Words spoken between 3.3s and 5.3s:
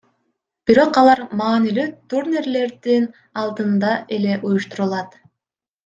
алдында эле уюштурулат.